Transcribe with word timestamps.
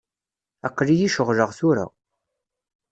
Aql-iyi 0.67 1.09
ceɣleɣ 1.15 1.49
tura. 1.57 1.85